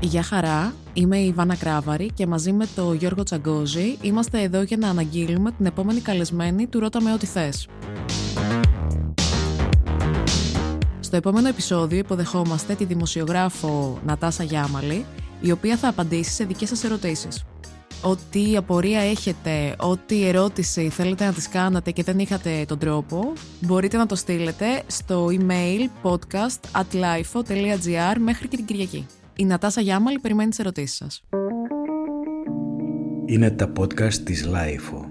Γεια 0.00 0.22
χαρά, 0.22 0.74
είμαι 0.92 1.18
η 1.18 1.32
Βάνα 1.32 1.56
Κράβαρη 1.56 2.10
και 2.14 2.26
μαζί 2.26 2.52
με 2.52 2.66
τον 2.74 2.94
Γιώργο 2.94 3.22
Τσαγκόζη 3.22 3.98
είμαστε 4.00 4.42
εδώ 4.42 4.62
για 4.62 4.76
να 4.76 4.88
αναγγείλουμε 4.88 5.52
την 5.52 5.66
επόμενη 5.66 6.00
καλεσμένη 6.00 6.66
του 6.66 6.80
«Ρώτα 6.80 7.02
με 7.02 7.12
ό,τι 7.12 7.26
θες». 7.26 7.68
Στο 11.00 11.16
επόμενο 11.16 11.48
επεισόδιο 11.48 11.98
υποδεχόμαστε 11.98 12.74
τη 12.74 12.84
δημοσιογράφο 12.84 13.98
Νατάσα 14.06 14.42
Γιάμαλη, 14.42 15.04
η 15.40 15.50
οποία 15.50 15.76
θα 15.76 15.88
απαντήσει 15.88 16.30
σε 16.30 16.44
δικές 16.44 16.68
σας 16.68 16.84
ερωτήσεις. 16.84 17.44
Ό,τι 18.02 18.56
απορία 18.56 19.00
έχετε, 19.00 19.74
ό,τι 19.78 20.26
ερώτηση 20.26 20.88
θέλετε 20.88 21.24
να 21.24 21.32
τις 21.32 21.48
κάνατε 21.48 21.90
και 21.90 22.02
δεν 22.02 22.18
είχατε 22.18 22.64
τον 22.68 22.78
τρόπο, 22.78 23.32
μπορείτε 23.60 23.96
να 23.96 24.06
το 24.06 24.14
στείλετε 24.14 24.82
στο 24.86 25.26
email 25.26 26.08
podcast 26.08 26.82
at 26.82 28.16
μέχρι 28.18 28.48
και 28.48 28.56
την 28.56 28.64
Κυριακή. 28.64 29.06
Η 29.40 29.44
Νατάσα 29.44 29.80
Γιάμαλη 29.80 30.18
περιμένει 30.18 30.48
τις 30.48 30.58
ερωτήσεις 30.58 30.96
σας. 30.96 31.22
Είναι 33.26 33.50
τα 33.50 33.72
podcast 33.78 34.14
της 34.14 34.48
Lifeo. 34.52 35.07